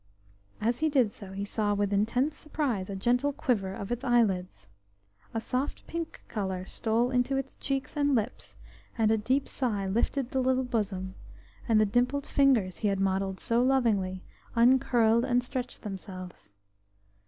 As 0.59 0.79
he 0.79 0.89
did 0.89 1.11
so 1.13 1.31
he 1.31 1.45
saw 1.45 1.75
with 1.75 1.93
intense 1.93 2.35
surprise 2.35 2.89
a 2.89 2.95
gentle 2.95 3.31
quiver 3.31 3.75
of 3.75 3.91
its 3.91 4.03
eyelids. 4.03 4.67
A 5.31 5.39
soft 5.39 5.85
pink 5.85 6.23
colour 6.27 6.65
stole 6.65 7.11
into 7.11 7.37
its 7.37 7.53
cheeks 7.59 7.95
and 7.95 8.15
lips; 8.15 8.55
a 8.97 9.15
deep 9.15 9.47
sigh 9.47 9.85
lifted 9.85 10.31
the 10.31 10.41
little 10.41 10.63
bosom, 10.63 11.13
and 11.67 11.79
the 11.79 11.85
dimpled 11.85 12.25
fingers 12.25 12.77
he 12.77 12.87
had 12.87 12.99
modelled 12.99 13.39
so 13.39 13.61
lovingly 13.61 14.23
uncurled 14.55 15.23
and 15.23 15.43
stretched 15.43 15.83
themselves. 15.83 16.51